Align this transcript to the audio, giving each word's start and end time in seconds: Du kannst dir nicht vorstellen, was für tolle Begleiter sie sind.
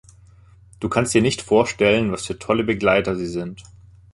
Du 0.79 0.89
kannst 0.89 1.13
dir 1.13 1.21
nicht 1.21 1.43
vorstellen, 1.43 2.11
was 2.11 2.25
für 2.25 2.39
tolle 2.39 2.63
Begleiter 2.63 3.15
sie 3.15 3.27
sind. 3.27 3.61